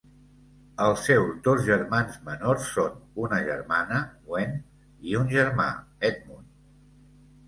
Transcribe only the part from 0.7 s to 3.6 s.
Els seus dos germans menors són una